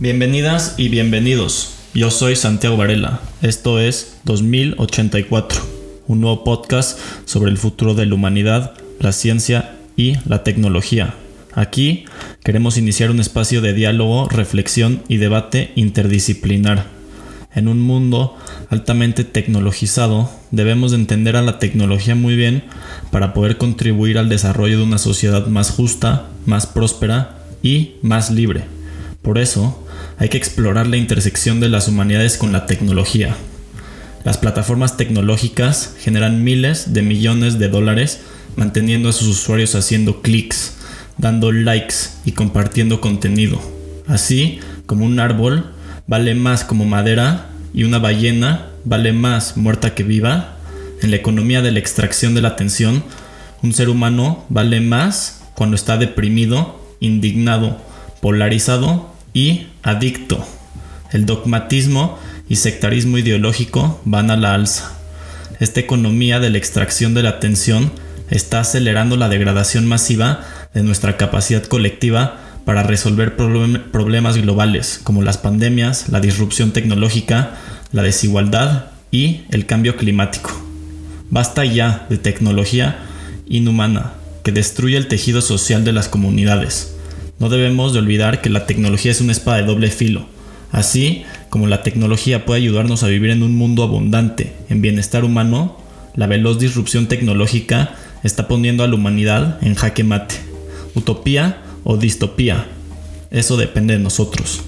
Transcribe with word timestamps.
Bienvenidas 0.00 0.76
y 0.76 0.90
bienvenidos. 0.90 1.74
Yo 1.92 2.12
soy 2.12 2.36
Santiago 2.36 2.76
Varela. 2.76 3.20
Esto 3.42 3.80
es 3.80 4.20
2084, 4.26 5.60
un 6.06 6.20
nuevo 6.20 6.44
podcast 6.44 7.00
sobre 7.24 7.50
el 7.50 7.58
futuro 7.58 7.94
de 7.94 8.06
la 8.06 8.14
humanidad, 8.14 8.74
la 9.00 9.10
ciencia 9.10 9.74
y 9.96 10.14
la 10.24 10.44
tecnología. 10.44 11.16
Aquí 11.52 12.04
queremos 12.44 12.76
iniciar 12.76 13.10
un 13.10 13.18
espacio 13.18 13.60
de 13.60 13.72
diálogo, 13.72 14.28
reflexión 14.28 15.02
y 15.08 15.16
debate 15.16 15.72
interdisciplinar. 15.74 16.84
En 17.52 17.66
un 17.66 17.80
mundo 17.80 18.36
altamente 18.70 19.24
tecnologizado, 19.24 20.30
debemos 20.52 20.92
de 20.92 20.98
entender 20.98 21.34
a 21.34 21.42
la 21.42 21.58
tecnología 21.58 22.14
muy 22.14 22.36
bien 22.36 22.62
para 23.10 23.34
poder 23.34 23.58
contribuir 23.58 24.18
al 24.18 24.28
desarrollo 24.28 24.78
de 24.78 24.84
una 24.84 24.98
sociedad 24.98 25.48
más 25.48 25.72
justa, 25.72 26.28
más 26.46 26.68
próspera 26.68 27.40
y 27.64 27.94
más 28.02 28.30
libre. 28.30 28.78
Por 29.22 29.38
eso, 29.38 29.84
hay 30.18 30.28
que 30.28 30.36
explorar 30.36 30.86
la 30.86 30.96
intersección 30.96 31.60
de 31.60 31.68
las 31.68 31.88
humanidades 31.88 32.36
con 32.36 32.52
la 32.52 32.66
tecnología. 32.66 33.36
Las 34.24 34.38
plataformas 34.38 34.96
tecnológicas 34.96 35.94
generan 35.98 36.44
miles 36.44 36.92
de 36.92 37.02
millones 37.02 37.58
de 37.58 37.68
dólares 37.68 38.20
manteniendo 38.56 39.08
a 39.08 39.12
sus 39.12 39.28
usuarios 39.28 39.74
haciendo 39.74 40.20
clics, 40.20 40.74
dando 41.16 41.52
likes 41.52 41.94
y 42.24 42.32
compartiendo 42.32 43.00
contenido. 43.00 43.60
Así 44.06 44.60
como 44.86 45.04
un 45.04 45.20
árbol 45.20 45.72
vale 46.06 46.34
más 46.34 46.64
como 46.64 46.84
madera 46.84 47.50
y 47.72 47.84
una 47.84 47.98
ballena 47.98 48.66
vale 48.84 49.12
más 49.12 49.56
muerta 49.56 49.94
que 49.94 50.02
viva, 50.02 50.56
en 51.02 51.10
la 51.10 51.16
economía 51.16 51.62
de 51.62 51.70
la 51.70 51.78
extracción 51.78 52.34
de 52.34 52.42
la 52.42 52.48
atención, 52.48 53.04
un 53.62 53.72
ser 53.72 53.88
humano 53.88 54.44
vale 54.48 54.80
más 54.80 55.42
cuando 55.54 55.76
está 55.76 55.96
deprimido, 55.96 56.80
indignado, 57.00 57.80
polarizado 58.20 59.12
y 59.38 59.68
adicto. 59.84 60.44
El 61.12 61.24
dogmatismo 61.24 62.18
y 62.48 62.56
sectarismo 62.56 63.18
ideológico 63.18 64.00
van 64.04 64.32
a 64.32 64.36
la 64.36 64.52
alza. 64.52 64.98
Esta 65.60 65.78
economía 65.78 66.40
de 66.40 66.50
la 66.50 66.58
extracción 66.58 67.14
de 67.14 67.22
la 67.22 67.28
atención 67.30 67.92
está 68.30 68.58
acelerando 68.58 69.16
la 69.16 69.28
degradación 69.28 69.86
masiva 69.86 70.40
de 70.74 70.82
nuestra 70.82 71.16
capacidad 71.16 71.62
colectiva 71.62 72.40
para 72.64 72.82
resolver 72.82 73.36
problemas 73.36 74.36
globales 74.36 75.00
como 75.04 75.22
las 75.22 75.38
pandemias, 75.38 76.08
la 76.08 76.18
disrupción 76.18 76.72
tecnológica, 76.72 77.52
la 77.92 78.02
desigualdad 78.02 78.86
y 79.12 79.42
el 79.50 79.66
cambio 79.66 79.96
climático. 79.96 80.50
Basta 81.30 81.64
ya 81.64 82.06
de 82.10 82.18
tecnología 82.18 82.98
inhumana 83.46 84.14
que 84.42 84.50
destruye 84.50 84.96
el 84.96 85.06
tejido 85.06 85.42
social 85.42 85.84
de 85.84 85.92
las 85.92 86.08
comunidades 86.08 86.97
no 87.38 87.48
debemos 87.48 87.92
de 87.92 88.00
olvidar 88.00 88.40
que 88.40 88.50
la 88.50 88.66
tecnología 88.66 89.12
es 89.12 89.20
una 89.20 89.32
espada 89.32 89.58
de 89.58 89.64
doble 89.64 89.90
filo. 89.90 90.26
Así 90.70 91.24
como 91.50 91.66
la 91.66 91.82
tecnología 91.82 92.44
puede 92.44 92.60
ayudarnos 92.60 93.02
a 93.02 93.08
vivir 93.08 93.30
en 93.30 93.42
un 93.42 93.54
mundo 93.56 93.82
abundante, 93.82 94.54
en 94.68 94.82
bienestar 94.82 95.24
humano, 95.24 95.78
la 96.14 96.26
veloz 96.26 96.58
disrupción 96.58 97.06
tecnológica 97.06 97.94
está 98.24 98.48
poniendo 98.48 98.82
a 98.82 98.88
la 98.88 98.94
humanidad 98.94 99.58
en 99.62 99.74
jaque 99.74 100.04
mate. 100.04 100.34
Utopía 100.94 101.62
o 101.84 101.96
distopía. 101.96 102.66
Eso 103.30 103.56
depende 103.56 103.94
de 103.94 104.00
nosotros. 104.00 104.62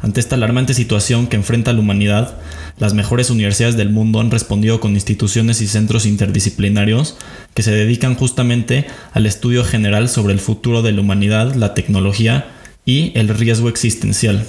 Ante 0.00 0.20
esta 0.20 0.36
alarmante 0.36 0.74
situación 0.74 1.26
que 1.26 1.36
enfrenta 1.36 1.72
la 1.72 1.80
humanidad, 1.80 2.38
las 2.78 2.94
mejores 2.94 3.30
universidades 3.30 3.76
del 3.76 3.90
mundo 3.90 4.20
han 4.20 4.30
respondido 4.30 4.80
con 4.80 4.92
instituciones 4.92 5.60
y 5.60 5.66
centros 5.66 6.06
interdisciplinarios 6.06 7.16
que 7.54 7.62
se 7.62 7.72
dedican 7.72 8.14
justamente 8.14 8.86
al 9.12 9.26
estudio 9.26 9.64
general 9.64 10.08
sobre 10.08 10.32
el 10.32 10.40
futuro 10.40 10.82
de 10.82 10.92
la 10.92 11.00
humanidad, 11.00 11.54
la 11.54 11.74
tecnología 11.74 12.46
y 12.84 13.12
el 13.14 13.28
riesgo 13.28 13.68
existencial. 13.68 14.44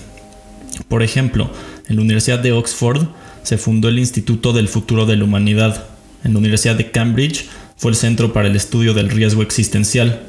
Por 0.88 1.03
ejemplo, 1.03 1.52
en 1.88 1.95
la 1.95 2.02
Universidad 2.02 2.39
de 2.39 2.52
Oxford 2.52 3.07
se 3.44 3.57
fundó 3.57 3.89
el 3.89 4.00
Instituto 4.00 4.53
del 4.53 4.67
Futuro 4.67 5.05
de 5.05 5.17
la 5.17 5.23
Humanidad. 5.23 5.85
En 6.23 6.33
la 6.33 6.39
Universidad 6.39 6.75
de 6.75 6.91
Cambridge 6.91 7.45
fue 7.77 7.91
el 7.91 7.97
Centro 7.97 8.31
para 8.31 8.47
el 8.47 8.56
Estudio 8.56 8.94
del 8.94 9.09
Riesgo 9.09 9.41
Existencial. 9.41 10.22